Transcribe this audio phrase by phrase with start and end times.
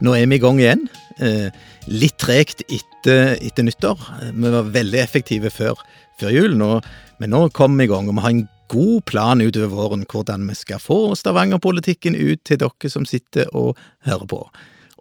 [0.00, 0.86] Nå er vi i gang igjen.
[1.20, 1.50] Eh,
[1.92, 4.00] litt tregt etter, etter nyttår.
[4.32, 5.80] Vi var veldig effektive før,
[6.20, 6.78] før jul, nå,
[7.20, 8.08] men nå kommer vi i gang.
[8.08, 12.62] Og vi har en god plan utover våren hvordan vi skal få Stavanger-politikken ut til
[12.62, 13.78] dere som sitter og
[14.08, 14.40] hører på.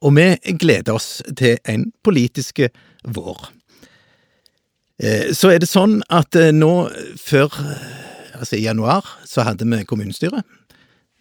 [0.04, 0.28] Og vi
[0.60, 2.72] gleder oss til en politiske
[3.08, 3.50] vår.
[5.00, 7.56] Eh, så er det sånn at eh, nå før
[8.40, 10.46] Altså i januar så hadde vi kommunestyre.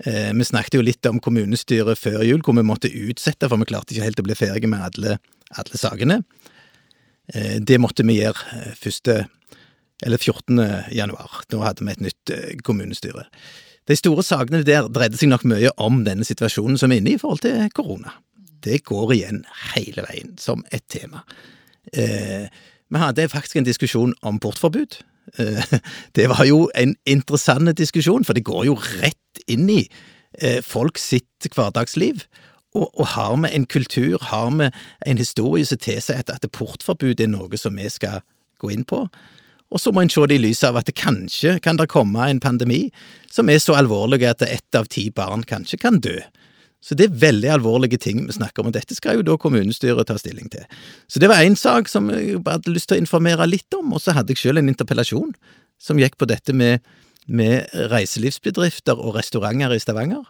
[0.05, 3.69] Eh, vi snakket jo litt om kommunestyret før jul, hvor vi måtte utsette, for vi
[3.71, 5.17] klarte ikke helt å bli ferdige med alle,
[5.59, 6.21] alle sakene.
[7.35, 9.25] Eh, det måtte vi gjøre eh, første,
[10.07, 10.63] eller 14.
[10.95, 11.43] januar.
[11.51, 12.35] Da hadde vi et nytt
[12.67, 13.27] kommunestyre.
[13.91, 17.19] De store sakene der dreide seg nok mye om denne situasjonen som er inne i
[17.19, 18.15] forhold til korona.
[18.63, 19.43] Det går igjen
[19.73, 21.25] hele veien som et tema.
[21.89, 25.01] Vi hadde faktisk en diskusjon om portforbud.
[25.39, 25.79] Eh,
[26.17, 29.83] det var jo en interessant diskusjon, for det går jo rett inn i
[30.41, 32.25] eh, folk sitt hverdagsliv.
[32.77, 34.71] Og, og har vi en kultur, har vi
[35.07, 38.23] en historie som tilsier at, at portforbud er noe som vi skal
[38.61, 39.07] gå inn på?
[39.69, 42.25] Og så må en se det i lys av at det kanskje kan det komme
[42.25, 42.87] en pandemi
[43.33, 46.17] som er så alvorlig at ett av ti barn kanskje kan dø.
[46.85, 50.07] Så det er veldig alvorlige ting vi snakker om, og dette skal jo da kommunestyret
[50.09, 50.67] ta stilling til.
[51.11, 53.97] Så det var én sak som jeg bare hadde lyst til å informere litt om,
[53.97, 55.35] og så hadde jeg selv en interpellasjon
[55.83, 56.85] som gikk på dette med,
[57.27, 60.23] med reiselivsbedrifter og restauranter i Stavanger.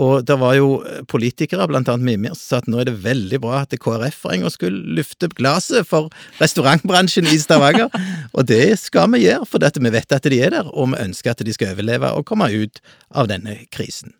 [0.00, 3.38] Og det var jo politikere, blant annet Mimir, som sa at nå er det veldig
[3.44, 6.10] bra at KrF for en gang skulle lufte glasset for
[6.40, 7.92] restaurantbransjen i Stavanger.
[8.36, 11.30] Og det skal vi gjøre, for vi vet at de er der, og vi ønsker
[11.30, 12.80] at de skal overleve og komme ut
[13.14, 14.16] av denne krisen.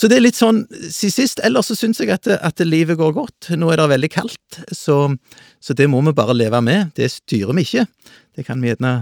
[0.00, 1.42] Så det er litt sånn sist.
[1.44, 3.50] Ellers så syns jeg at, at, livet går godt.
[3.60, 5.02] Nå er det veldig kaldt, så,
[5.60, 6.94] så, det må vi bare leve med.
[6.96, 7.84] Det styrer vi ikke.
[8.36, 8.94] Det kan vi gjerne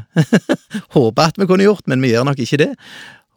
[0.97, 2.73] håpe at vi kunne gjort, men vi gjør nok ikke det.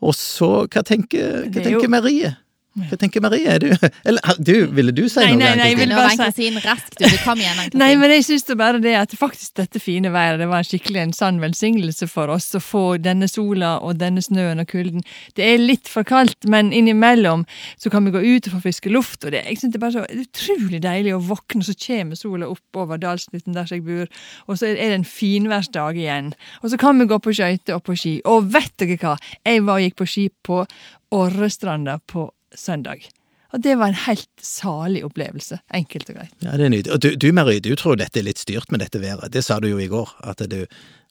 [0.02, 2.34] Og så, hva tenker, hva tenker Marie?
[2.72, 3.44] Hva tenker Marie?
[3.52, 3.68] Er du
[4.08, 5.42] Eller du, ville du si nei, noe?
[5.42, 7.08] Nei, nei, jeg ville bare si raskt, du.
[7.26, 10.64] Kom igjen, Nei, men jeg syns bare det at faktisk dette fine været, det var
[10.68, 15.04] skikkelig en sann velsignelse for oss å få denne sola og denne snøen og kulden.
[15.36, 17.44] Det er litt for kaldt, men innimellom
[17.82, 19.86] så kan vi gå ut og få friske luft, og det, jeg synes det er
[19.86, 24.08] bare så utrolig deilig å våkne, så kommer sola opp over dalsnitten der jeg bor,
[24.48, 26.34] og så er det en finværsdag igjen.
[26.64, 28.18] Og så kan vi gå på skøyter og på ski.
[28.32, 29.18] Og vet dere hva?
[29.44, 30.64] Jeg var og gikk på ski på
[31.12, 33.10] Orrestranda på søndag.
[33.52, 36.34] Og det var en helt salig opplevelse, enkelt og greit.
[36.40, 36.94] Ja, det er nydelig.
[36.96, 39.32] Og du, du Marie, du tror dette er litt styrt med dette været.
[39.34, 40.64] Det sa du jo i går, at du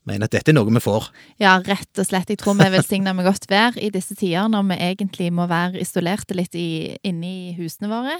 [0.09, 1.11] mener at dette er noe vi får.
[1.41, 2.31] Ja, rett og slett.
[2.33, 5.45] Jeg tror vi er velsigna med godt vær i disse tider, når vi egentlig må
[5.51, 8.17] være isolerte litt i, inne i husene våre.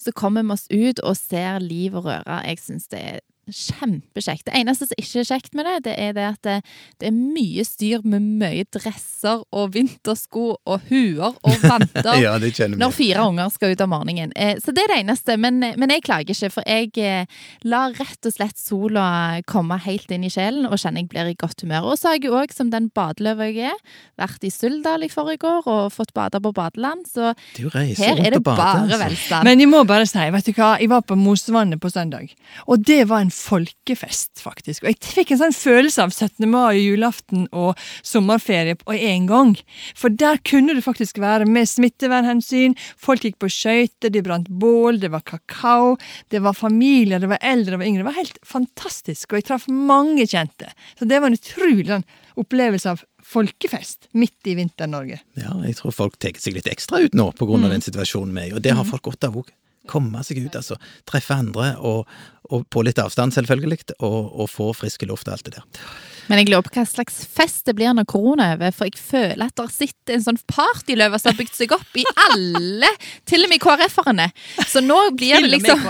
[0.00, 2.42] Så kommer vi oss ut og ser liv og røre.
[2.50, 3.20] Jeg syns det er
[3.50, 4.46] kjempekjekt.
[4.46, 6.56] Det eneste som ikke er kjekt med det, det er det at det,
[7.00, 12.52] det, er mye styr med mye dresser og vintersko og huer og vanter ja, det
[12.56, 12.82] kjenner vi.
[12.82, 14.34] når fire unger skal ut om morgenen.
[14.36, 15.36] Eh, så det er det eneste.
[15.40, 20.10] Men, men jeg klager ikke, for jeg eh, lar rett og slett sola komme helt
[20.14, 21.90] inn i sjelen og kjenner jeg blir i godt humør.
[21.92, 23.80] Og så har jeg òg, som den badeløva jeg er,
[24.20, 28.42] vært i Suldal i forrige år og fått bade på badeland, så her er det
[28.44, 29.00] bare altså.
[29.00, 29.46] velstand.
[29.48, 32.32] Men jeg må bare si, vet du hva, jeg var på Mosvannet på søndag,
[32.66, 34.84] og det var en folkefest, faktisk.
[34.84, 36.46] Og jeg fikk en sånn følelse av 17.
[36.50, 39.54] mai, julaften og sommerferie på en gang.
[39.98, 42.76] For der kunne det faktisk være med smittevernhensyn.
[43.00, 45.96] Folk gikk på skøyter, de brant bål, det var kakao,
[46.30, 48.04] det var familier, det var eldre, det var yngre.
[48.04, 50.72] Det var helt fantastisk, og jeg traff mange kjente.
[50.98, 52.08] Så det var en utrolig sånn
[52.40, 55.20] opplevelse av folkefest midt i Vinter-Norge.
[55.38, 57.68] Ja, jeg tror folk tar seg litt ekstra ut nå av mm.
[57.70, 58.92] den situasjonen vi er i, og det har mm.
[58.92, 59.50] folk godt av òg.
[59.90, 60.78] Komme seg ut, altså.
[61.08, 62.06] Treffe andre, og,
[62.50, 65.84] og på litt avstand, selvfølgelig, og, og få frisk luft og alt det der.
[66.30, 69.00] Men jeg lurer på hva slags fest det blir når korona er over, for jeg
[69.02, 72.90] føler at det sitter en sånn partyløve som har bygd seg opp i alle,
[73.26, 74.28] til og med KrF-erne.
[74.70, 75.82] Så nå blir det liksom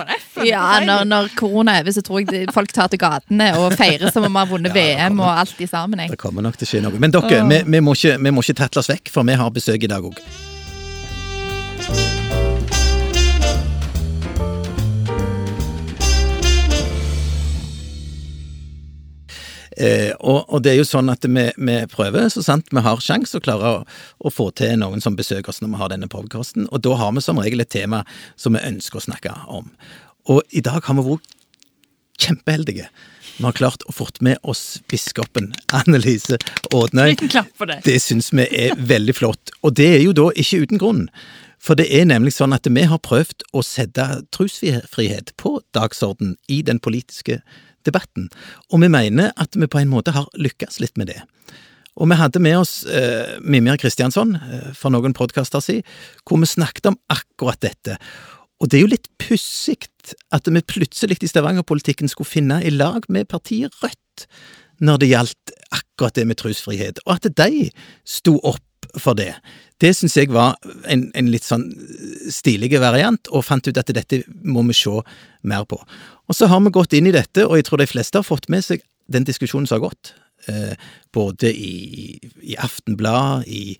[0.49, 4.09] Ja, når, når korona er over, så tror jeg folk tar til gatene og feirer
[4.15, 6.07] som om vi har vunnet ja, VM og alt i sammen.
[6.07, 6.15] Jeg.
[6.15, 7.03] Det kommer nok til å skje noe.
[7.03, 9.84] Men dere, vi, vi, må ikke, vi må ikke tatles vekk, for vi har besøk
[9.84, 10.24] i dag òg.
[19.80, 23.00] Eh, og, og, det er jo sånn at vi, vi prøver så sant vi har
[23.00, 23.82] sjanse å klare å,
[24.21, 27.15] å, få til noen som besøker oss når vi har denne podkasten, og da har
[27.16, 28.03] vi som regel et tema
[28.36, 29.71] som vi ønsker å snakke om.
[30.28, 31.36] Og i dag har vi vært
[32.21, 32.91] kjempeheldige.
[33.38, 36.36] Vi har klart å fått med oss biskopen Annelise
[36.76, 37.15] Ådnøy.
[37.71, 41.06] Det, det syns vi er veldig flott, og det er jo da ikke uten grunn.
[41.60, 46.60] For det er nemlig sånn at vi har prøvd å sette trosfrihet på dagsorden i
[46.65, 47.41] den politiske
[47.88, 48.28] debatten,
[48.71, 51.21] og vi mener at vi på en måte har lykkes litt med det.
[52.00, 55.80] Og vi hadde med oss eh, Mimir Kristiansson eh, for noen podkaster si,
[56.24, 57.98] hvor vi snakket om akkurat dette.
[58.60, 59.82] Og det er jo litt pussig
[60.34, 64.26] at vi plutselig i Stavanger-politikken skulle finne i lag med partiet Rødt
[64.80, 67.66] når det gjaldt akkurat det med trosfrihet, og at de
[68.09, 69.34] sto opp for det.
[69.80, 70.59] Det syns jeg var
[70.91, 71.71] en, en, litt sånn
[72.32, 74.92] stilig variant, og fant ut at dette må vi se
[75.48, 75.80] mer på.
[76.28, 78.50] Og så har vi gått inn i dette, og jeg tror de fleste har fått
[78.53, 80.12] med seg den diskusjonen som har gått.
[80.48, 80.77] Eh,
[81.12, 83.74] både i, i Aftenblad, i,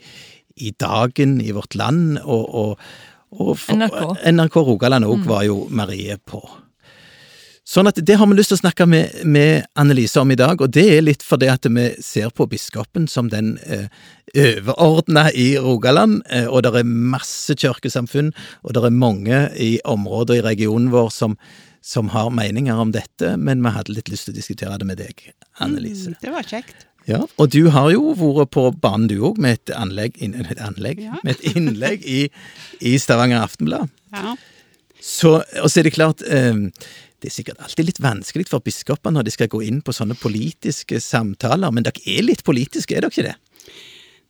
[0.57, 2.91] i, Dagen, i Vårt Land, og, og,
[3.37, 4.25] og for, NRK.
[4.33, 5.29] NRK Rogaland òg mm.
[5.31, 6.43] var jo Marie på.
[7.71, 10.59] Sånn at det har vi lyst til å snakke med, med Annelise om i dag,
[10.59, 13.85] og det er litt fordi at vi ser på biskopen som den eh,
[14.35, 18.33] overordna i Rogaland, eh, og det er masse kirkesamfunn,
[18.67, 21.37] og det er mange i områder i regionen vår som,
[21.79, 24.99] som har meninger om dette, men vi hadde litt lyst til å diskutere det med
[24.99, 25.29] deg,
[25.63, 26.17] Annelise.
[26.17, 26.87] Mm, det var kjekt.
[27.07, 31.05] Ja, Og du har jo vært på banen du òg, med et anlegg, et anlegg
[31.07, 31.21] ja.
[31.23, 32.25] med et innlegg i,
[32.83, 33.95] i Stavanger Aftenblad.
[34.11, 34.35] Ja.
[35.01, 36.67] Så, og så er det klart eh,
[37.21, 40.17] Det er sikkert alltid litt vanskelig for biskoper når de skal gå inn på sånne
[40.17, 43.37] politiske samtaler, men dere er litt politiske, er dere ikke det?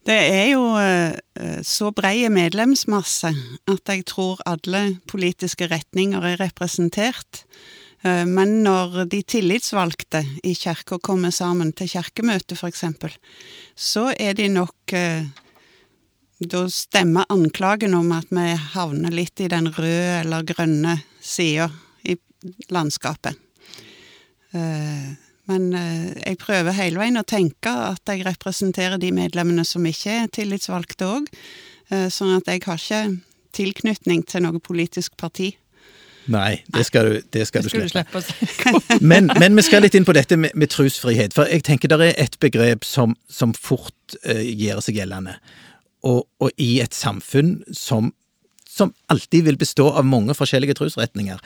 [0.08, 3.30] Det er jo uh, så brede medlemsmasse
[3.70, 7.44] at jeg tror alle politiske retninger er representert.
[8.02, 12.84] Uh, men når de tillitsvalgte i kirka kommer sammen til kirkemøte, f.eks.,
[13.76, 15.28] så er de nok uh,
[16.40, 21.68] Da stemmer anklagen om at vi havner litt i den røde eller grønne sida
[22.72, 23.38] landskapet.
[24.50, 25.14] Uh,
[25.50, 30.22] men eh, jeg prøver hele veien å tenke at jeg representerer de medlemmene som ikke
[30.22, 31.26] er tillitsvalgte òg.
[31.90, 33.00] Eh, sånn at jeg har ikke
[33.56, 35.52] tilknytning til noe politisk parti.
[36.30, 38.22] Nei, det skal du, det skal det du slippe.
[39.12, 41.34] men, men, vi skal litt inn på dette med, med trosfrihet.
[41.34, 45.34] For jeg tenker det er et begrep som, som fort uh, gjør seg gjeldende.
[46.06, 48.12] Og, og, i et samfunn som,
[48.68, 51.42] som alltid vil bestå av mange forskjellige trosretninger.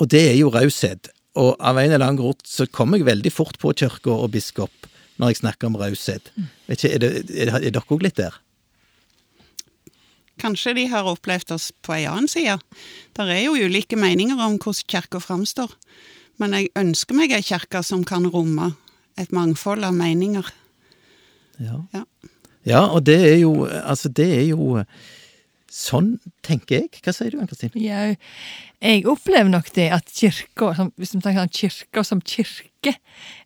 [0.00, 1.10] Og det er jo raushet.
[1.38, 4.88] Og av en eller annen grunn så kommer jeg veldig fort på kirka og biskop
[5.20, 6.32] når jeg snakker om raushet.
[6.66, 8.36] Er, er, er, er dere òg litt der?
[10.42, 12.56] Kanskje de har opplevd oss på ei annen side.
[13.16, 15.70] Der er jo ulike meninger om hvordan kirka framstår.
[16.40, 18.72] Men jeg ønsker meg ei kirke som kan romme
[19.20, 20.48] et mangfold av meninger.
[21.60, 21.82] Ja.
[21.92, 22.04] ja.
[22.66, 24.82] ja og det er jo Altså, det er jo
[25.72, 27.00] Sånn tenker jeg.
[27.00, 27.72] Hva sier du, Ann-Kristin?
[27.80, 28.10] Ja,
[28.82, 32.92] jeg opplever nok det at kirka, hvis vi tenker kirka som kirke,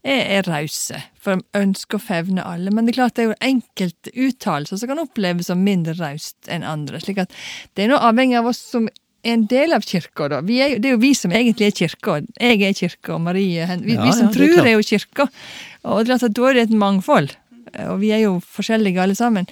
[0.02, 0.98] er, er rause.
[1.22, 2.72] For de ønsker å fevne alle.
[2.74, 6.50] Men det er klart det er jo enkelte uttalelser som kan oppleves som mindre raust
[6.50, 6.98] enn andre.
[7.04, 7.34] slik at
[7.78, 10.42] det er noe avhengig av oss som er en del av kirka, da.
[10.42, 12.20] Er, det er jo vi som egentlig er kirka.
[12.42, 15.30] Jeg er kirka, og Marie Vi, ja, vi som ja, tror er, er jo kirka.
[15.86, 17.34] Og det er klart at da er det et mangfold
[17.90, 19.48] og vi er jo forskjellige alle sammen.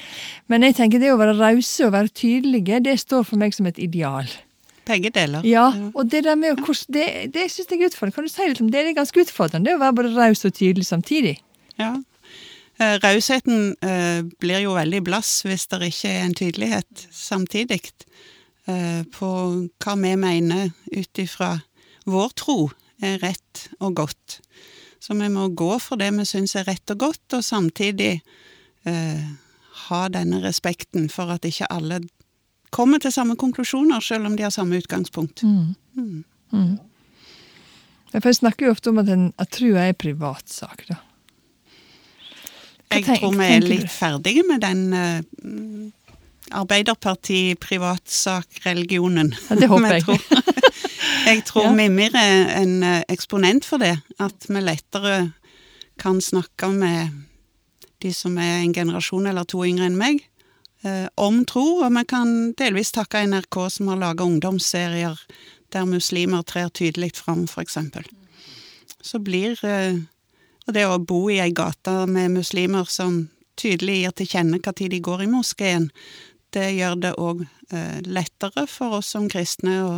[0.49, 3.69] Men jeg tenker det å være rause og være tydelige, det står for meg som
[3.71, 4.29] et ideal.
[4.85, 5.45] Begge deler.
[5.49, 8.17] Ja, og det der med å, det, det syns jeg er utfordrende.
[8.17, 8.83] Kan du si litt om det?
[8.85, 11.39] Det er ganske utfordrende, det å være både raus og tydelig samtidig.
[11.81, 11.95] Ja.
[12.83, 17.81] Eh, rausheten eh, blir jo veldig blass hvis det ikke er en tydelighet samtidig
[18.67, 19.31] eh, på
[19.85, 21.53] hva vi mener ut ifra
[22.11, 22.59] vår tro
[23.05, 24.41] er rett og godt.
[25.05, 28.23] Så vi må gå for det vi syns er rett og godt, og samtidig
[28.89, 29.25] eh,
[29.85, 32.01] ha denne respekten for at ikke alle
[32.75, 35.43] kommer til samme konklusjoner, selv om de har samme utgangspunkt.
[35.45, 35.75] Mm.
[35.97, 36.25] Mm.
[36.53, 36.79] Mm.
[38.15, 40.95] Jeg snakker jo ofte om at, en, at trua er privatsak, da.
[42.95, 45.21] Jeg tror vi er litt ferdige med den uh,
[46.55, 49.35] Arbeiderparti-privatsak-religionen.
[49.51, 50.05] Ja, det håper jeg.
[51.25, 51.73] Jeg tror ja.
[51.77, 53.97] Mimir er en eh, eksponent for det.
[54.21, 55.33] At vi lettere
[56.01, 57.25] kan snakke med
[58.03, 60.25] de som er en generasjon eller to yngre enn meg,
[60.85, 61.65] eh, om tro.
[61.85, 65.21] Og vi kan delvis takke NRK som har laga ungdomsserier
[65.75, 67.79] der muslimer trer tydelig fram, f.eks.
[69.03, 70.03] Så blir eh,
[70.65, 73.27] Og det å bo i ei gate med muslimer som
[73.61, 75.91] tydelig gir til kjenne når de går i moskeen,
[76.57, 77.43] det gjør det òg
[78.07, 79.93] lettere for oss som kristne å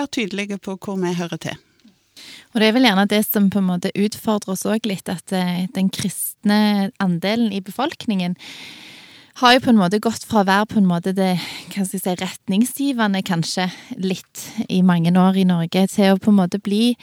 [0.00, 1.56] være tydelige på hvor vi hører til.
[2.52, 5.32] Og det er vel gjerne det som på en måte utfordrer oss òg litt, at
[5.32, 8.36] eh, den kristne andelen i befolkningen
[9.40, 11.32] har jo på en måte gått fra å være på en måte det
[11.70, 16.40] hva jeg si, retningsgivende, kanskje, litt i mange år i Norge, til å på en
[16.42, 16.96] måte bli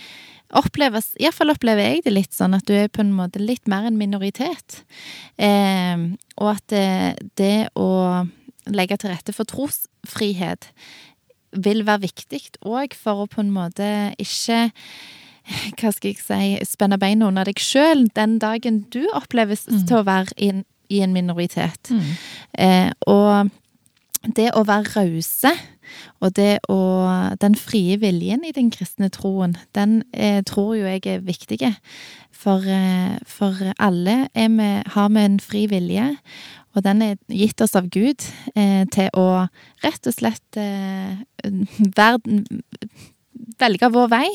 [0.56, 3.88] oppleves Iallfall opplever jeg det litt sånn at du er på en måte litt mer
[3.88, 4.84] en minoritet.
[5.36, 6.06] Eh,
[6.38, 7.90] og at det, det å
[8.68, 10.70] legge til rette for trosfrihet
[11.52, 13.88] vil være viktig òg for å på en måte
[14.20, 14.68] ikke
[15.80, 19.86] hva skal jeg si, spenne beina under deg sjøl den dagen du oppleves mm.
[19.88, 21.92] til å være in, i en minoritet.
[21.92, 22.12] Mm.
[22.60, 23.54] Eh, og
[24.36, 25.54] det å være rause
[26.20, 26.78] og det å
[27.40, 31.62] Den frie viljen i den kristne troen, den eh, tror jo jeg er viktig.
[32.36, 36.10] For, eh, for alle vi, har vi en fri vilje,
[36.78, 39.28] og den er gitt oss av Gud eh, til å
[39.84, 41.18] rett og slett eh,
[41.98, 42.44] verden,
[43.58, 44.28] velge vår vei.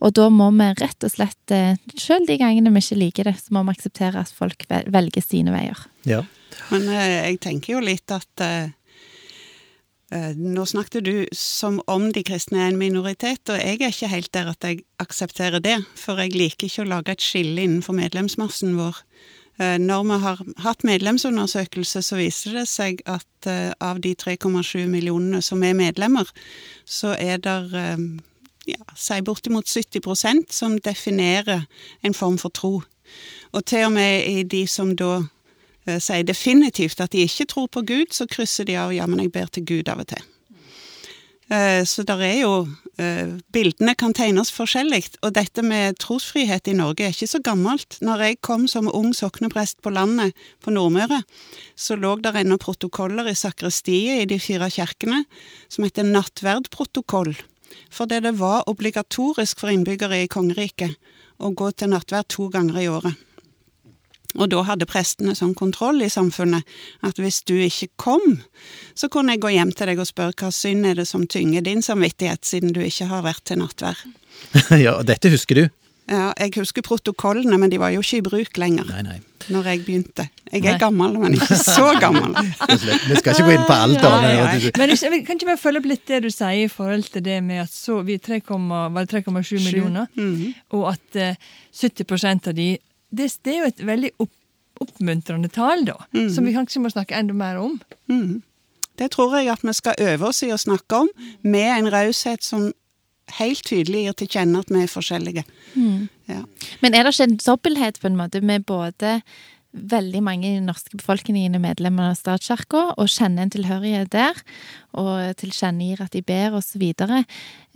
[0.00, 3.36] Og da må vi rett og slett, eh, selv de gangene vi ikke liker det,
[3.42, 5.86] så må vi akseptere at folk velger sine veier.
[6.08, 6.22] Ja.
[6.70, 8.70] Men eh, jeg tenker jo litt at eh,
[10.10, 14.10] Eh, nå snakket du som om de kristne er en minoritet, og jeg er ikke
[14.10, 17.94] helt der at jeg aksepterer det, for jeg liker ikke å lage et skille innenfor
[17.94, 18.98] medlemsmassen vår.
[19.60, 24.86] Eh, når vi har hatt medlemsundersøkelse, så viser det seg at eh, av de 3,7
[24.88, 26.28] millionene som er medlemmer,
[26.84, 27.58] så er det
[28.68, 31.66] ja, si bortimot 70% som definerer
[32.02, 32.80] en form for tro.
[33.52, 35.20] Og til og med i de som da
[35.90, 39.20] Eh, sier definitivt at de ikke tror på Gud, så krysser de av 'ja, men
[39.20, 40.26] jeg ber til Gud av og til'.
[41.50, 42.89] Eh, så der er jo eh,
[43.54, 47.96] Bildene kan tegnes forskjellig, og dette med trosfrihet i Norge er ikke så gammelt.
[48.04, 51.22] Når jeg kom som ung sokneprest på landet på Nordmøre,
[51.78, 55.22] så lå der ennå protokoller i sakristiet i de fire kirkene
[55.68, 57.32] som heter nattverdprotokoll.
[57.90, 60.98] Fordi det var obligatorisk for innbyggere i kongeriket
[61.40, 63.29] å gå til nattverd to ganger i året.
[64.38, 66.66] Og da hadde prestene sånn kontroll i samfunnet
[67.06, 68.38] at hvis du ikke kom,
[68.94, 71.66] så kunne jeg gå hjem til deg og spørre hva synd er det som tynger
[71.66, 73.98] din samvittighet, siden du ikke har vært til nattvær.
[74.84, 75.66] ja, og dette husker du?
[76.10, 78.88] Ja, jeg husker protokollene, men de var jo ikke i bruk lenger.
[78.90, 79.18] Nei, nei.
[79.50, 80.26] Når jeg begynte.
[80.50, 80.80] Jeg er nei.
[80.82, 82.34] gammel, men ikke så gammel.
[82.34, 84.26] Vi skal ikke gå inn på alderen.
[84.26, 84.72] Nei, nei.
[84.74, 87.38] Men jeg, kan ikke bare følge opp litt det du sier i forhold til det
[87.46, 90.54] med at så, vi er 3,7 millioner, mm -hmm.
[90.74, 91.36] og at uh, eh,
[91.78, 92.68] 70% av de
[93.10, 94.32] det, det, er jo et veldig opp,
[94.80, 96.28] oppmuntrende tall, da, mm.
[96.34, 97.78] som vi kanskje må snakke enda mer om.
[98.10, 98.40] Mm.
[99.00, 101.10] Det tror jeg at vi skal øve oss i å snakke om,
[101.42, 102.70] med en raushet som
[103.38, 105.44] helt tydelig gir til kjenne at vi er forskjellige.
[105.74, 106.08] Mm.
[106.30, 106.42] Ja.
[106.82, 109.20] Men er det ikke en dobbelthet på en måte med både
[109.72, 114.38] veldig mange i den norske befolkningen er medlemmer av statskirka og kjenner en tilhørighet der,
[114.98, 116.82] og tilkjennegir at de ber, osv.
[116.98, 117.20] Så,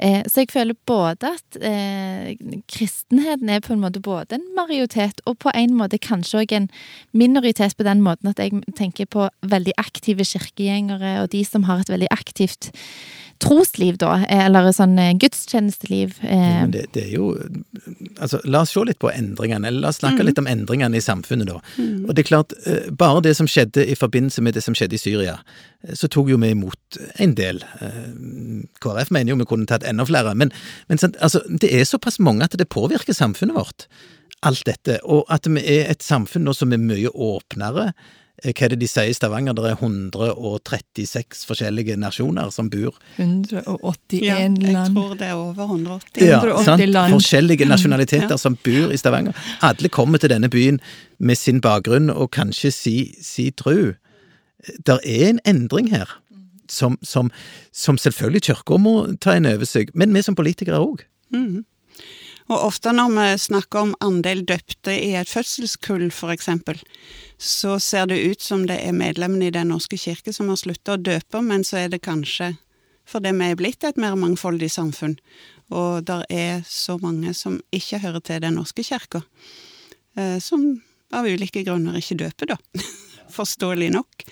[0.02, 2.34] eh, så jeg føler både at eh,
[2.66, 6.70] kristenheten er på en måte både en majoritet, og på en måte kanskje òg en
[7.12, 11.84] minoritet på den måten at jeg tenker på veldig aktive kirkegjengere, og de som har
[11.84, 12.72] et veldig aktivt
[13.44, 14.16] trosliv, da?
[14.32, 16.16] Eller sånn eh, gudstjenesteliv?
[16.24, 17.32] Ja, det, det, er jo
[18.18, 19.68] Altså, la oss se litt på endringene.
[19.68, 20.28] eller La oss snakke mm.
[20.28, 21.60] litt om endringene i samfunnet, da.
[21.76, 22.06] Mm.
[22.06, 24.98] Og det er klart, eh, bare det som skjedde i forbindelse med det som skjedde
[24.98, 25.36] i Syria,
[25.84, 27.62] eh, så tok jo vi imot en del.
[28.82, 30.34] KrF mener jo vi kunne tatt enda flere.
[30.38, 30.52] Men,
[30.88, 33.88] men altså, det er såpass mange at det påvirker samfunnet vårt,
[34.44, 35.00] alt dette.
[35.04, 38.80] Og at vi er et samfunn nå som er mye åpnere Eh, hva er det
[38.82, 39.54] de sier i Stavanger?
[39.54, 44.64] Det er 136 forskjellige nasjoner som bor 181 ja, land.
[44.66, 46.24] Jeg tror det er over 180.
[46.26, 47.14] Ja, 180 land.
[47.14, 48.40] Forskjellige nasjonaliteter ja.
[48.40, 49.38] som bor i Stavanger.
[49.62, 50.80] Alle kommer til denne byen
[51.18, 53.94] med sin bakgrunn og kanskje si, si tru.
[54.82, 56.10] Det er en endring her,
[56.68, 57.30] som, som,
[57.72, 61.06] som selvfølgelig Kirka må ta inn over seg, men vi som politikere òg.
[61.34, 61.62] Mm.
[62.52, 66.80] Og ofte når vi snakker om andel døpte i et fødselskull, eksempel,
[67.38, 70.94] så ser det ut som det er medlemmene i Den norske kirke som har slutta
[70.94, 72.56] å døpe, men så er det kanskje
[73.04, 75.18] fordi vi er blitt et mer mangfoldig samfunn,
[75.68, 79.20] og det er så mange som ikke hører til Den norske kirka,
[80.16, 80.80] eh, som
[81.12, 82.56] av ulike grunner ikke døper, da.
[83.36, 84.24] Forståelig nok.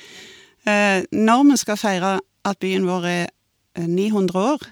[0.64, 2.12] Eh, når vi skal feire
[2.48, 3.26] at byen vår er
[3.76, 4.66] 900 eh, år,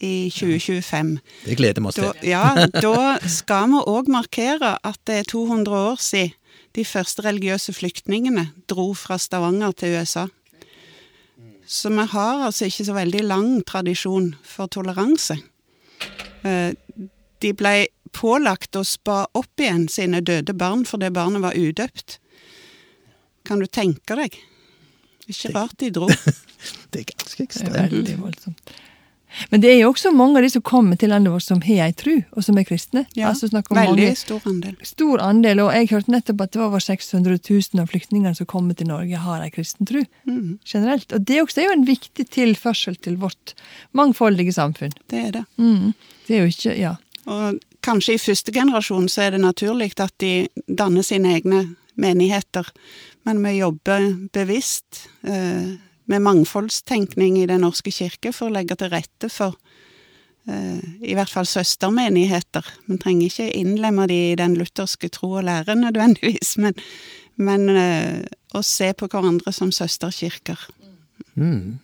[0.00, 1.18] i 2025.
[1.44, 2.10] Det gleder vi oss til.
[2.28, 6.34] Ja, da skal vi òg markere at det er 200 år siden
[6.74, 10.26] de første religiøse flyktningene dro fra Stavanger til USA.
[11.66, 15.36] Så vi har altså ikke så veldig lang tradisjon for toleranse.
[16.44, 16.74] Eh,
[17.42, 22.18] de ble pålagt å spa opp igjen sine døde barn fordi barnet var udøpt.
[23.46, 24.36] Kan du tenke deg?
[25.30, 26.08] Ikke rart de dro.
[26.90, 27.72] det er ganske ekstremt.
[27.72, 28.74] Det er veldig voldsomt.
[29.50, 31.86] Men det er jo også mange av de som kommer til landet vårt som har
[31.86, 33.04] ei tru, og som er kristne.
[33.18, 34.76] Ja, altså veldig mange, stor andel.
[34.86, 38.50] Stor andel, og jeg hørte nettopp at det var over 600 000 av flyktningene som
[38.50, 40.02] kommer til Norge, har ei kristen tru.
[40.28, 40.58] Mm.
[40.64, 41.12] Generelt.
[41.12, 43.54] Og det også er jo en viktig tilførsel til vårt
[43.96, 44.94] mangfoldige samfunn.
[45.10, 45.46] Det er det.
[45.56, 45.94] Mm.
[46.26, 46.96] Det er jo ikke Ja.
[47.24, 51.62] Og kanskje i første generasjon så er det naturlig at de danner sine egne
[51.96, 52.68] menigheter,
[53.24, 55.06] men vi jobber bevisst.
[55.22, 55.76] Eh,
[56.10, 59.56] med mangfoldstenkning i Den norske kirke for å legge til rette for
[60.48, 62.66] eh, i hvert fall søstermenigheter.
[62.88, 66.76] Vi trenger ikke innlemme de i den lutherske tro og lære nødvendigvis, men,
[67.36, 68.20] men eh,
[68.54, 70.68] å se på hverandre som søsterkirker.
[71.34, 71.80] Mm.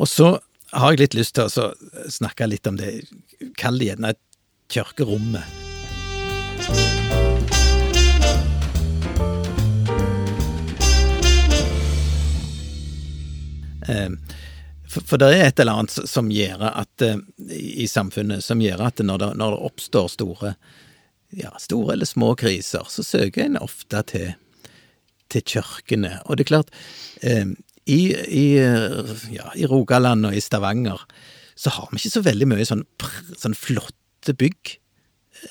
[0.00, 0.36] Og så
[0.70, 1.72] har jeg litt lyst til å
[2.10, 3.00] snakke litt om det,
[3.58, 4.14] kall det gjerne
[4.70, 6.99] kirkerommet.
[14.90, 17.18] For, for det er et eller annet som gjør at eh,
[17.54, 20.54] i samfunnet som gjør at når det, når det oppstår store,
[21.38, 24.32] ja, store eller små kriser, så søker en ofte til,
[25.30, 26.16] til kirkene.
[26.26, 26.74] Og det er klart,
[27.22, 27.46] eh,
[27.90, 28.46] i, i,
[29.34, 31.06] ja, i Rogaland og i Stavanger
[31.60, 32.84] så har vi ikke så veldig mye sånn,
[33.38, 34.89] sånn flotte bygg, eh,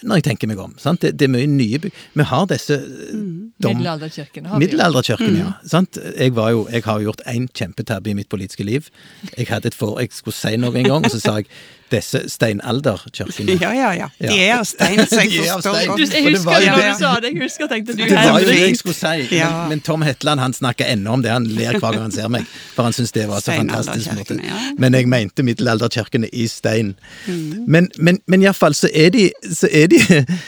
[0.04, 0.76] når jeg tenker meg om.
[0.82, 1.02] Sant?
[1.04, 1.98] Det, det er mye nye bygg.
[2.20, 3.32] Vi har disse mm.
[3.66, 4.60] Middelalderkirkene.
[4.62, 5.52] Middelalderkirken vi ja.
[5.68, 6.00] Sant?
[6.16, 8.88] Jeg, var jo, jeg har jo gjort én kjempetabbe i mitt politiske liv.
[9.36, 11.50] Jeg, hadde et for, jeg skulle si noe en gang, og så sa jeg
[11.92, 13.56] disse steinalderkirkene.
[13.64, 14.08] Ja, ja, ja.
[14.20, 16.00] De er av stein, så jeg forstår godt.
[16.14, 17.32] jeg husker var det du sa det.
[17.34, 19.50] Jeg husker tenkte du Det var jo det jeg skulle si, Ja.
[19.52, 21.32] men, men Tom Hetland han snakker ennå om det.
[21.34, 24.14] Han ler hver gang han ser meg, for han syns det var så fantastisk.
[24.16, 24.40] måte.
[24.46, 24.62] Ja.
[24.78, 26.96] Men jeg mente middelalderkirkene i stein.
[27.28, 30.00] Men, men, men iallfall så er de, så er de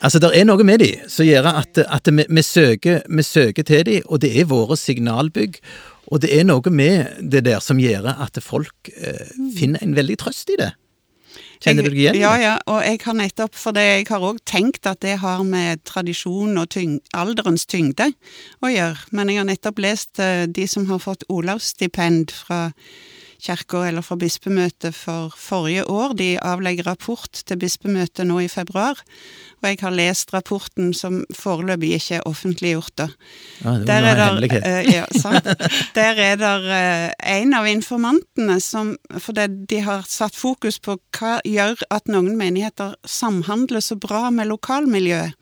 [0.00, 3.66] Altså, det er noe med de som gjør at, at vi, vi, søker, vi søker
[3.68, 5.58] til de, og det er våre signalbygg.
[6.08, 9.28] Og det er noe med det der som gjør at folk eh,
[9.58, 10.70] finner en veldig trøst i det.
[11.60, 14.40] Kjenner du deg igjen Ja, ja, og jeg har nettopp, for det, jeg har òg
[14.48, 18.10] tenkt at det har med tradisjon og tyng, alderens tyngde
[18.64, 19.08] å gjøre.
[19.16, 22.62] Men jeg har nettopp lest uh, de som har fått Olavsstipend fra
[23.42, 26.14] kirka eller fra bispemøtet for forrige år.
[26.18, 29.00] De avlegger rapport til bispemøtet nå i februar.
[29.60, 32.92] Og jeg har lest rapporten som foreløpig ikke er offentliggjort.
[32.96, 33.08] da.
[33.64, 34.62] Ja, det Der er der, hemmelighet.
[34.66, 35.04] eh, ja.
[35.94, 40.96] Der er der uh, en av informantene som For det, de har satt fokus på
[41.18, 45.32] hva gjør at noen menigheter samhandler så bra med lokalmiljøet.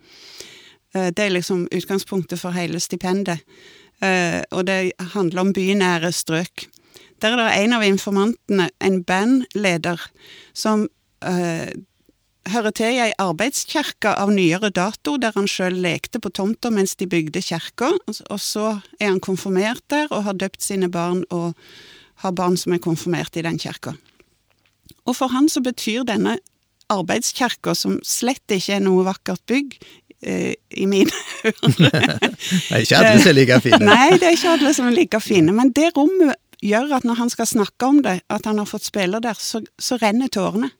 [0.96, 3.38] Uh, det er liksom utgangspunktet for hele stipendet.
[4.02, 6.68] Uh, og det handler om bynære strøk.
[7.22, 10.02] Der er det en av informantene, en bandleder,
[10.54, 10.86] som
[11.24, 11.70] øh,
[12.52, 16.96] hører til i ei arbeidskirke av nyere dato, der han sjøl lekte på tomta mens
[16.98, 21.54] de bygde kirka, og så er han konfirmert der og har døpt sine barn og
[22.24, 23.94] har barn som er konfirmert i den kirka.
[25.06, 26.38] Og for han så betyr denne
[26.92, 29.76] arbeidskirka, som slett ikke er noe vakkert bygg,
[30.24, 31.12] eh, i mine
[31.44, 31.92] ører Det
[32.72, 33.84] er ikke alle som er like fine.
[33.92, 37.20] Nei, det er ikke alle som er like fine, men det rommet gjør at når
[37.22, 40.70] han skal snakke om det, at han har fått spille der, så, så renner tårene.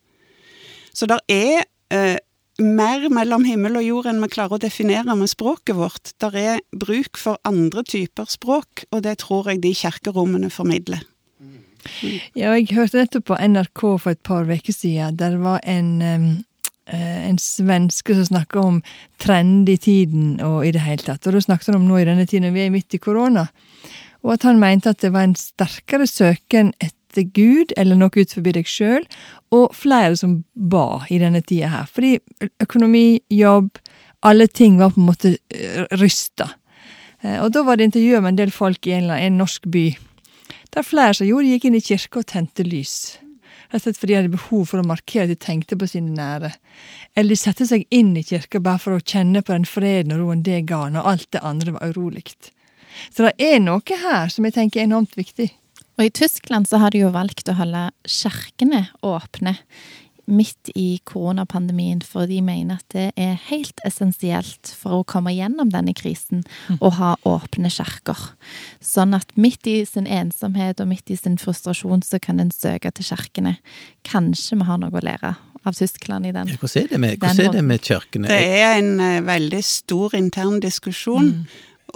[0.95, 1.63] Så det er
[1.95, 2.17] eh,
[2.59, 6.13] mer mellom himmel og jord enn vi klarer å definere med språket vårt.
[6.23, 11.05] Der er bruk for andre typer språk, og det tror jeg de kirkerommene formidler.
[12.37, 15.17] Ja, jeg hørte nettopp på NRK for et par uker siden.
[15.17, 18.83] Der var en, eh, en svenske som snakker om
[19.19, 21.27] trend i tiden og i det hele tatt.
[21.27, 23.49] Og da snakket han om nå i denne tiden, vi er midt i korona.
[24.27, 28.35] Og at han mente at det var en sterkere søken etter Gud eller noe ut
[28.35, 29.07] forbi deg sjøl,
[29.55, 31.87] og flere som ba i denne tida her.
[31.91, 32.19] Fordi
[32.63, 33.79] økonomi, jobb,
[34.27, 36.51] alle ting var på en måte eh, rysta.
[37.23, 39.87] Eh, Og da var det intervjuet med en del folk i en, en norsk by.
[40.75, 43.17] Der flere som gjorde, gikk inn i kirka og tente lys.
[43.69, 46.15] Rett og slett fordi de hadde behov for å markere at de tenkte på sine
[46.17, 46.53] nære.
[47.17, 50.23] Eller de satte seg inn i kirka bare for å kjenne på den freden og
[50.23, 52.25] roen det ga, når alt det andre var urolig.
[53.11, 55.51] Så det er noe her som jeg tenker er enormt viktig.
[55.99, 59.57] Og i Tyskland så har de jo valgt å holde kirkene åpne
[60.29, 65.71] midt i koronapandemien, for de mener at det er helt essensielt for å komme gjennom
[65.73, 66.45] denne krisen
[66.85, 68.19] å ha åpne kirker.
[68.85, 72.93] Sånn at midt i sin ensomhet og midt i sin frustrasjon så kan en søke
[72.93, 73.57] til kirkene.
[74.09, 75.33] Kanskje vi har noe å lære
[75.65, 76.53] av Tyskland i den.
[76.61, 78.29] Hvordan er det med, hvordan er det med kirkene?
[78.29, 81.33] Det er en eh, veldig stor intern diskusjon.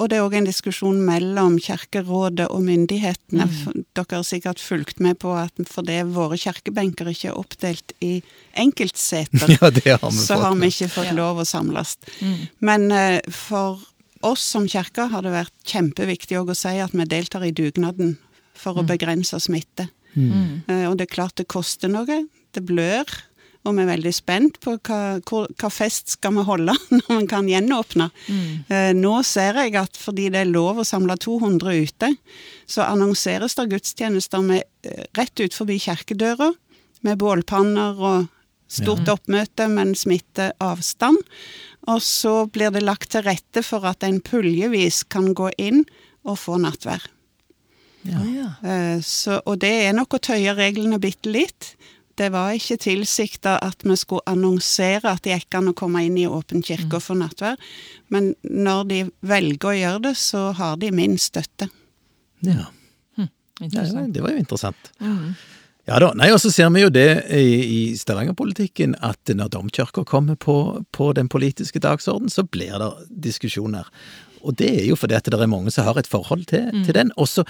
[0.00, 3.44] Og det er òg en diskusjon mellom Kirkerådet og myndighetene.
[3.44, 3.84] Mm.
[3.92, 8.14] Dere har sikkert fulgt med på at fordi våre kirkebenker ikke er oppdelt i
[8.58, 9.52] enkeltseter,
[9.84, 11.98] Ja, har så har vi ikke fått lov å samles.
[12.64, 13.82] Men eh, for
[14.24, 18.16] oss som kirke har det vært kjempeviktig å si at vi deltar i dugnaden
[18.58, 19.88] for å begrense smitte.
[20.68, 22.24] Eh, og det er klart det koster noe.
[22.52, 23.08] Det blør.
[23.62, 24.98] Og vi er veldig spent på hva,
[25.28, 28.08] hvor, hva fest skal vi holde når vi kan gjenåpne.
[28.26, 28.98] Mm.
[28.98, 32.10] nå ser jeg at fordi det er lov å samle 200 ute,
[32.66, 36.50] så annonseres det gudstjenester med, eh, rett ut forbi kirkedøra,
[37.06, 38.30] med bålpanner og
[38.72, 41.18] stort oppmøte, men smitteavstand.
[41.90, 45.82] Og så blir det lagt til rette for at en puljevis kan gå inn
[46.22, 47.02] og få nattvær.
[48.06, 48.22] Ja.
[48.62, 51.74] Eh, Så, og det er nok å tøye reglene bitte litt.
[52.20, 56.18] Det var ikke tilsikta at vi skulle annonsere at det gikk an å komme inn
[56.20, 57.56] i åpen kirke og få nattvær,
[58.12, 61.70] men når de velger å gjøre det, så har de min støtte.
[62.44, 62.68] Ja.
[63.70, 64.88] Ja, det var jo interessant.
[64.98, 65.34] Mm.
[65.86, 70.04] Ja da, nei, og så ser vi jo det i, i Stavanger-politikken, at når domkirka
[70.06, 70.56] kommer på,
[70.94, 72.90] på den politiske dagsorden, så blir det
[73.26, 73.88] diskusjoner.
[74.42, 76.94] Og det er jo fordi at det er mange som har et forhold til, til
[76.94, 77.10] den.
[77.18, 77.44] Og så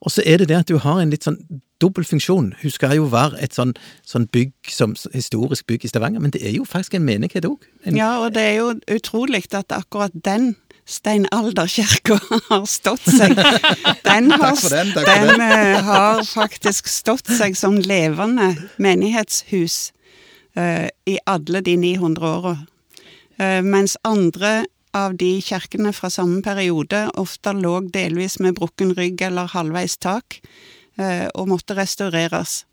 [0.00, 1.40] og så er det det at du har en litt sånn
[1.82, 2.52] dobbel funksjon.
[2.62, 3.74] Hun skal jo være et sånn,
[4.06, 7.66] sånn bygg, som historisk bygg i Stavanger, men det er jo faktisk en menighet òg.
[7.86, 10.56] Ja, og det er jo utrolig at akkurat den
[10.88, 12.16] steinalderkirka
[12.48, 13.36] har stått seg.
[14.06, 19.90] Den har, den, den eh, har faktisk stått seg som levende menighetshus
[20.58, 22.56] uh, i alle de 900 åra.
[23.38, 24.62] Uh, mens andre
[24.96, 30.40] av de kirkene fra samme periode ofte lå delvis med brukken rygg eller halvveis tak,
[30.98, 32.64] eh, og måtte restaureres.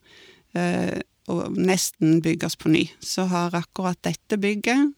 [0.56, 2.84] eh, Og nesten bygges på ny.
[3.02, 4.94] Så har akkurat dette bygget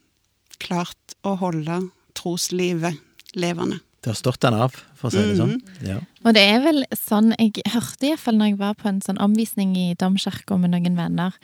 [0.60, 3.00] klart å holde troslivet
[3.34, 3.80] levende.
[4.02, 5.56] Det har stått den av, for å si det sånn.
[5.84, 5.98] Ja.
[6.22, 9.74] Og det er vel sånn Jeg hørte iallfall når jeg var på en sånn omvisning
[9.80, 11.36] i domkirka med noen venner,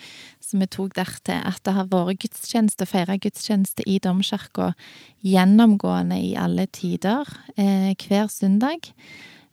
[0.43, 4.73] som vi tok dertil, at det har vært gudstjeneste, feira gudstjeneste i domkirka
[5.25, 7.25] gjennomgående i alle tider,
[7.57, 8.91] eh, hver søndag,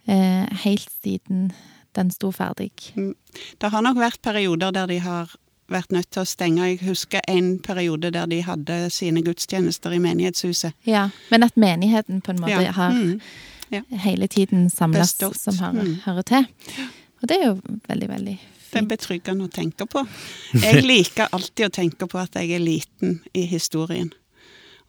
[0.07, 1.53] eh, helt siden
[1.97, 2.71] den sto ferdig.
[2.95, 5.33] Det har nok vært perioder der de har
[5.71, 6.67] vært nødt til å stenge.
[6.67, 10.73] Jeg husker en periode der de hadde sine gudstjenester i menighetshuset.
[10.87, 13.21] Ja, Men at menigheten på en måte Ja, har mm.
[14.05, 15.95] hele tiden samles som hører, Mm.
[16.05, 16.47] hører til.
[17.23, 18.39] Og det er jo veldig, veldig
[18.73, 20.07] Det er betryggende å tenke på.
[20.55, 24.13] Jeg liker alltid å tenke på at jeg er liten i historien.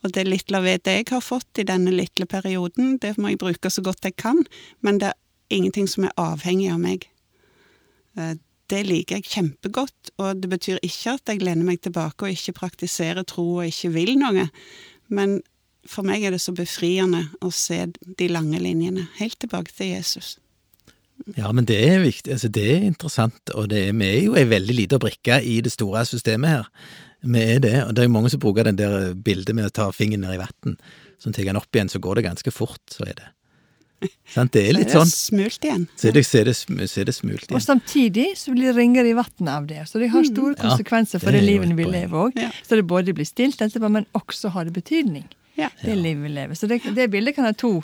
[0.03, 3.69] Og det lille vedet jeg har fått i denne lille perioden, det må jeg bruke
[3.69, 4.43] så godt jeg kan,
[4.81, 5.13] men det er
[5.49, 7.07] ingenting som er avhengig av meg.
[8.71, 12.55] Det liker jeg kjempegodt, og det betyr ikke at jeg lener meg tilbake og ikke
[12.61, 14.47] praktiserer tro og ikke vil noe,
[15.11, 15.41] men
[15.89, 20.37] for meg er det så befriende å se de lange linjene, helt tilbake til Jesus.
[21.37, 22.31] ja, men det er viktig.
[22.31, 25.59] Altså, det er interessant, og det er, vi er jo ei veldig lita brikke i
[25.61, 26.69] det store systemet her.
[27.21, 29.73] Vi er det, og det er jo mange som bruker den der bildet med å
[29.73, 30.79] ta fingeren ned i vann.
[31.21, 33.27] Så tar den opp igjen, så går det ganske fort, så er det.
[34.31, 35.11] Sant, det er litt Så er sånn.
[35.11, 35.83] det smult igjen.
[35.99, 38.75] Så er det, så er det, så er det smult Og samtidig så blir det
[38.79, 39.83] ringer i vannet av det.
[39.89, 40.61] Så det har store mm.
[40.61, 42.39] konsekvenser for det det er livet vi lever òg.
[42.39, 42.49] Ja.
[42.65, 45.27] Så det både blir stilt etterpå, men også har det betydning.
[45.59, 45.69] Ja.
[45.83, 46.57] Det livet vi lever.
[46.57, 47.77] Så det, det bildet kan ha to.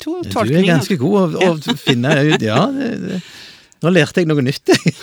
[0.00, 3.20] To Du er ganske god å, å finne ut Ja, det, det.
[3.84, 4.94] nå lærte jeg noe nytt, jeg.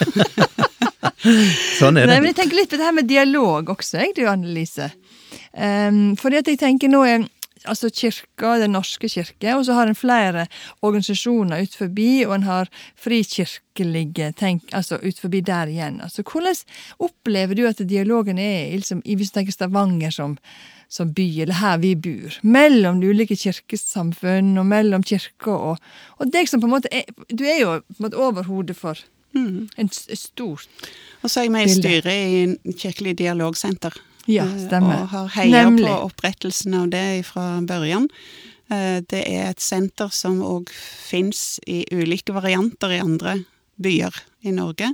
[1.79, 2.21] sånn er Nei, det.
[2.23, 4.89] men jeg tenker litt på det her med dialog også, jeg, du Annelise.
[5.53, 7.27] Um, fordi at jeg tenker nå er
[7.65, 10.47] altså kirka, Den norske kirke, og så har en flere
[10.81, 16.01] organisasjoner ut forbi, og en har frikirkelige tenk, altså ut forbi der igjen.
[16.01, 16.55] Altså, hvordan
[16.99, 20.37] opplever du at dialogen er liksom, i hvis du tenker Stavanger som,
[20.89, 25.77] som by, eller her vi bor, mellom de ulike kirkesamfunn, og mellom kirka og,
[26.17, 28.97] og deg som på en måte er Du er jo på en måte overhodet for
[29.35, 29.69] Mm.
[29.77, 30.67] en, et stort
[31.21, 32.13] Og så er jeg med i styret
[32.65, 33.93] i Kirkelig dialogsenter.
[34.27, 35.01] Ja, eh, stemmer.
[35.03, 35.87] Og har heia Nemlig.
[35.87, 38.07] på opprettelsen av det fra børjan.
[38.69, 43.45] Eh, Det er et senter som òg fins i ulike varianter i andre
[43.81, 44.13] byer
[44.43, 44.93] i Norge.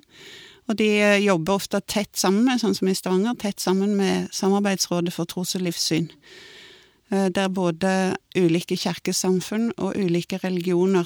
[0.69, 4.29] Og de eh, jobber ofte tett sammen med, sånn som i Stavanger, tett sammen med
[4.31, 6.09] Samarbeidsrådet for tros- og livssyn.
[7.11, 11.05] Der både ulike kirkesamfunn og ulike religioner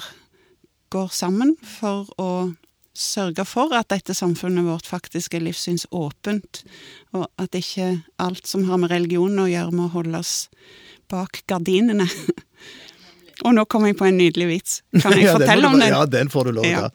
[0.90, 2.54] går sammen for å
[2.98, 6.62] sørge for at dette samfunnet vårt faktisk er livssynsåpent,
[7.14, 10.48] og at ikke alt som har med religion å gjøre, må holdes
[11.10, 12.08] bak gardinene.
[13.44, 14.80] og nå kom jeg på en nydelig vits.
[14.98, 15.94] Kan jeg Ja, fortelle om den?
[15.94, 16.74] Ja, den får du lov til.
[16.74, 16.90] Ja.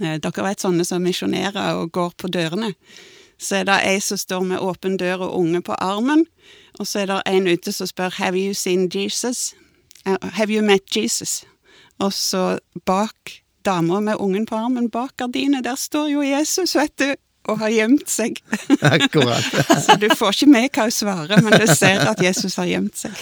[0.00, 2.72] Eh, Dere vet sånne som misjonerer og går på dørene.
[3.38, 6.24] Så er det ei som står med åpen dør og unge på armen,
[6.78, 9.54] og så er det en ute som spør 'Have you seen Jesus?'
[10.06, 11.44] Eh, 'Have you met Jesus?'
[12.00, 16.94] Og så bak dama med ungen på armen, bak gardinet, der står jo Jesus, vet
[17.00, 17.14] du,
[17.48, 18.38] og har gjemt seg.
[18.94, 19.44] Akkurat.
[19.84, 22.96] Så du får ikke med hva hun svarer, men du ser at Jesus har gjemt
[22.96, 23.12] seg.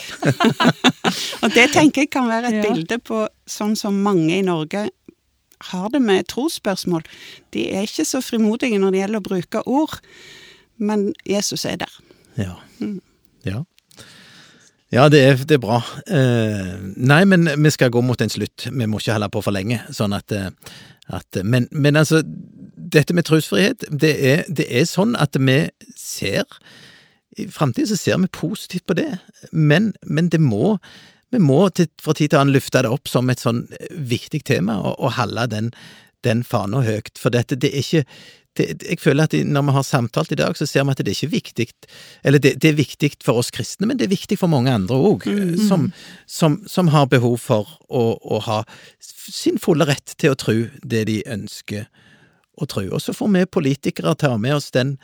[1.42, 2.68] og det tenker jeg kan være et Ja.
[2.70, 4.88] bilde på sånn som mange i Norge
[5.72, 7.02] har det med trosspørsmål.
[7.54, 9.98] De er ikke så frimodige når det gjelder å bruke ord,
[10.82, 11.98] men Jesus er der.
[12.38, 12.56] Ja.
[13.46, 13.64] Ja.
[14.92, 15.78] Ja, det er, det er bra.
[16.04, 18.66] Eh, nei, men vi skal gå mot en slutt.
[18.68, 19.78] Vi må ikke holde på for lenge.
[19.94, 20.50] Sånn at, eh,
[21.16, 22.20] at men, men altså,
[22.92, 25.62] dette med trosfrihet, det er, det er sånn at vi
[25.96, 26.44] ser
[27.40, 29.08] I framtiden så ser vi positivt på det,
[29.52, 30.76] men, men det må
[31.32, 33.64] vi må til, fra tid til annen løfte det opp som et sånn
[33.96, 35.70] viktig tema, og, og holde den,
[36.26, 37.14] den fana høyt.
[37.16, 38.02] For dette, det er ikke
[38.60, 41.16] jeg føler at når vi har samtalt i dag, så ser vi at det er
[41.16, 41.66] ikke viktig
[42.24, 44.96] Eller det, det er viktig for oss kristne, men det er viktig for mange andre
[44.96, 45.24] òg,
[45.68, 45.90] som,
[46.26, 48.62] som, som har behov for å, å ha
[49.00, 51.88] sin fulle rett til å tro det de ønsker
[52.60, 52.84] å tro.
[52.92, 54.96] Og så får vi politikere ta med oss den,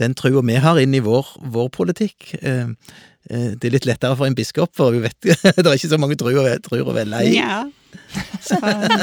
[0.00, 2.32] den trua vi har inn i vår, vår politikk.
[2.40, 2.70] Eh,
[3.30, 6.00] eh, Det er litt lettere for en biskop, for vi vet det er ikke så
[6.00, 7.36] mange truer å velge i.
[7.36, 7.66] Ja.
[8.40, 8.58] Så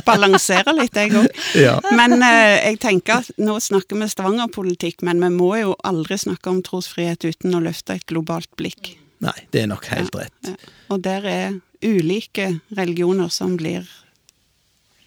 [0.07, 1.27] balansere litt, jeg òg.
[1.59, 1.75] Ja.
[1.95, 6.51] Men eh, jeg tenker at nå snakker vi Stavanger-politikk, men vi må jo aldri snakke
[6.51, 8.95] om trosfrihet uten å løfte et globalt blikk.
[9.23, 10.49] Nei, det er nok helt rett.
[10.49, 10.55] Ja.
[10.93, 13.87] Og der er ulike religioner som blir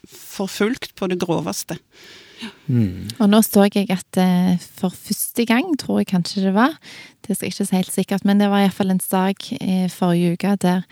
[0.06, 1.78] forfulgt på det groveste.
[2.68, 3.08] Mm.
[3.16, 6.76] Og nå så jeg at eh, for første gang, tror jeg kanskje det var,
[7.24, 10.36] det skal jeg ikke si helt sikkert, men det var iallfall en sak i forrige
[10.36, 10.84] uke der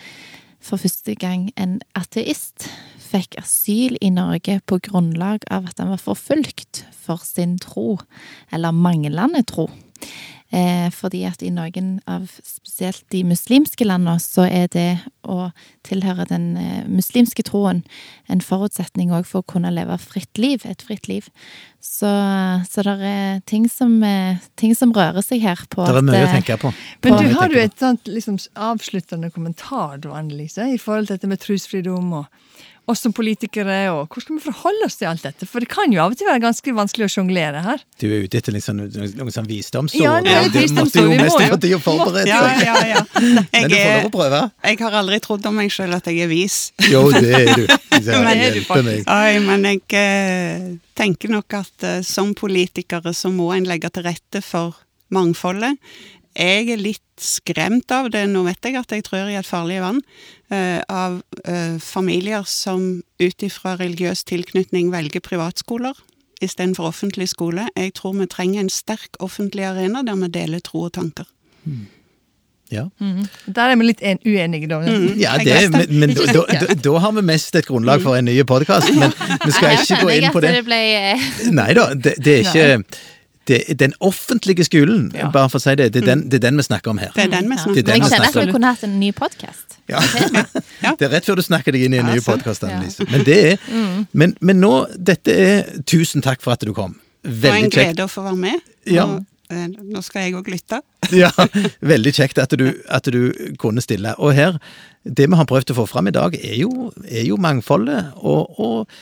[0.64, 2.68] for første gang en ateist
[3.04, 7.98] fikk asyl i Norge på grunnlag av at han var forfulgt for sin tro,
[8.52, 9.68] eller manglende tro.
[10.54, 15.48] Eh, fordi at i noen av spesielt de muslimske landene, så er det å
[15.86, 17.80] tilhøre den eh, muslimske troen
[18.30, 21.26] en forutsetning òg for å kunne leve fritt liv, et fritt liv.
[21.82, 22.12] Så,
[22.70, 26.22] så det er ting som, eh, ting som rører seg her på Det er mye
[26.22, 26.70] å eh, tenke på.
[27.02, 31.32] Men du, har du et sånt liksom, avsluttende kommentar, du, Annelise, i forhold til dette
[31.34, 35.46] med trosfridom og oss som politikere, og hvordan skal vi forholde oss til alt dette?
[35.48, 37.84] For det kan jo av og til være ganske vanskelig å sjonglere her.
[38.00, 40.04] Du er ute etter liksom, noen sånn visdomsord.
[40.04, 41.78] Ja, det er visdomsord, jo vi må mest jo.
[41.78, 43.02] å forberede Ja, ja, ja.
[43.54, 44.42] Men du får lov å prøve.
[44.68, 46.58] jeg har aldri trodd om meg sjøl at jeg er vis.
[46.90, 47.64] Jo, det er du.
[47.94, 49.04] Er du meg.
[49.06, 50.64] Oi, men jeg eh,
[50.98, 54.74] tenker nok at eh, som politikere så må en legge til rette for
[55.14, 55.78] mangfoldet.
[56.34, 59.78] Jeg er litt skremt av det, nå vet jeg at jeg trør i et farlig
[59.84, 60.00] vann,
[60.50, 65.94] eh, av eh, familier som ut ifra religiøs tilknytning velger privatskoler
[66.42, 67.68] istedenfor offentlig skole.
[67.76, 71.28] Jeg tror vi trenger en sterk offentlig arena der vi deler tro og tanker.
[72.72, 72.88] Ja,
[73.46, 74.80] Der er vi litt en uenige, da.
[74.80, 75.18] Mm.
[75.20, 78.34] ja det, men, men da, da, da, har vi mest et grunnlag for en ny
[78.42, 78.90] podkast.
[78.96, 79.12] Men
[79.46, 80.54] vi skal ikke gå inn på det.
[80.64, 83.13] eh, Nei da, det, det er ikke
[83.46, 85.30] det, Den offentlige skolen, Ja.
[85.30, 87.12] bare for å si det, det er den, det er den vi snakker om her.
[87.14, 87.62] Det er den vi ja.
[87.62, 87.84] snakker om.
[87.84, 89.78] den Jeg kjenner at vi kunne hatt en ny podkast.
[89.88, 90.00] Ja.
[90.96, 93.04] Det er rett før du snakker deg inn i en Ja, ny podkast, Annelise.
[93.10, 93.58] Men, det er,
[94.12, 96.96] men, men nå, dette er Tusen takk for at du kom.
[97.24, 98.72] Det var en glede å få være med.
[98.88, 99.04] Ja.
[99.04, 100.80] Og, eh, nå skal jeg òg lytte.
[101.12, 101.30] Ja,
[101.84, 103.28] veldig kjekt at du, at du
[103.60, 104.14] kunne stille.
[104.16, 104.56] Og her,
[105.04, 108.56] det vi har prøvd å få fram i dag, er jo, er jo mangfoldet og,
[108.60, 108.94] og,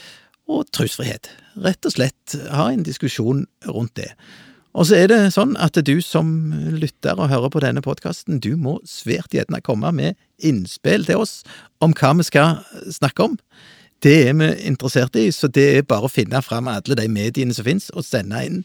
[0.53, 1.31] og trosfrihet.
[1.65, 4.11] Rett og slett ha en diskusjon rundt det.
[4.73, 6.31] Og så er det sånn at du som
[6.73, 11.43] lytter og hører på denne podkasten, du må svært gjerne komme med innspill til oss
[11.85, 13.37] om hva vi skal snakke om.
[14.03, 17.55] Det er vi interessert i, så det er bare å finne fram alle de mediene
[17.55, 18.65] som finnes, og sende inn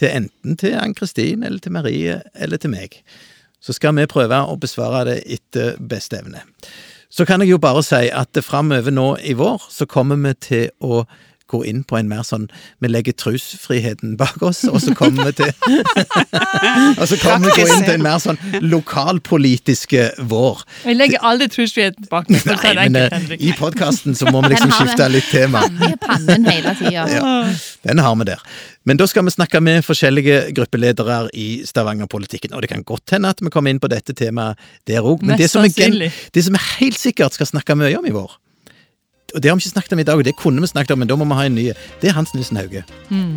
[0.00, 2.96] til enten til Ann-Kristin eller til Marie eller til meg.
[3.62, 6.42] Så skal vi prøve å besvare det etter beste evne.
[7.12, 10.70] Så kan jeg jo bare si at framover nå i vår så kommer vi til
[10.80, 11.02] å
[11.52, 12.46] gå inn på en mer sånn
[12.80, 15.50] Vi legger trosfriheten bak oss, og så kommer vi til
[17.00, 20.64] Og så kommer vi gå inn til en mer sånn lokalpolitiske vår.
[20.86, 22.46] Vi legger aldri trosfriheten bak oss.
[22.48, 25.66] Nei, det men enkelt, eh, i podkasten så må vi liksom skifte litt tema.
[25.66, 27.06] Panne i pannen hele tida.
[27.12, 27.28] Ja,
[27.82, 28.42] den har vi der.
[28.84, 32.52] Men da skal vi snakke med forskjellige gruppeledere i Stavanger-politikken.
[32.54, 35.38] Og det kan godt hende at vi kommer inn på dette temaet der òg, men
[35.38, 38.38] det som, er, gen- det som vi helt sikkert skal snakke mye om i vår,
[39.32, 40.98] og det har vi ikke snakket om i dag, og det kunne vi snakket om,
[41.00, 41.62] men da må vi ha en ny,
[42.02, 42.82] det er Hans Nilsen Hauge.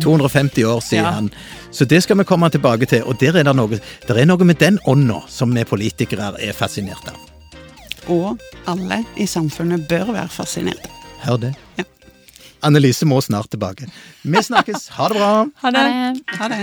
[0.04, 1.10] 250 år, sier Ja.
[1.16, 1.30] han.
[1.72, 3.78] Så det skal vi komme tilbake til, og der er det noe,
[4.08, 7.16] der er noe med den ånda som vi politikere er fascinert av.
[8.12, 8.36] Og
[8.68, 10.90] alle i samfunnet bør være fascinerte.
[11.24, 11.54] Hør det.
[12.64, 13.88] Annelise må snart tilbake.
[14.22, 14.88] Vi snakkes.
[14.96, 15.32] Ha det bra.
[15.62, 15.84] Ha det.
[16.38, 16.62] Ha det.